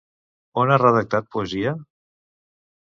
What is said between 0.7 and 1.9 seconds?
ha redactat poesia?